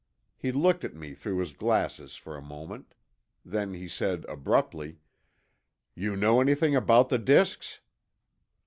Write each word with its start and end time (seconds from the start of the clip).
He 0.35 0.51
looked 0.51 0.83
at 0.83 0.95
me 0.95 1.13
through 1.13 1.37
his 1.37 1.53
glasses 1.53 2.15
for 2.15 2.35
a 2.35 2.41
moment. 2.41 2.95
Then 3.45 3.75
he 3.75 3.87
said 3.87 4.25
abruptly: 4.27 4.97
"You 5.93 6.15
know 6.15 6.41
anything 6.41 6.75
about 6.75 7.09
the 7.09 7.19
disks?" 7.19 7.81